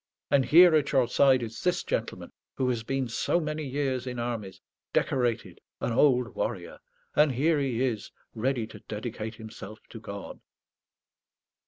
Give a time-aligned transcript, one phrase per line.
[0.31, 4.17] And here, at your side, is this gentleman, who has been so many years in
[4.17, 4.59] armies
[4.93, 6.79] decorated, an old warrior.
[7.15, 10.41] And here he is, ready to dedicate himself to God."